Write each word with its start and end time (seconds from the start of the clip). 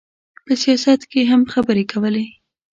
په 0.45 0.53
سیاست 0.61 0.99
کې 1.11 1.19
یې 1.21 1.29
هم 1.31 1.41
خبرې 1.53 1.83
کولې. 1.91 2.25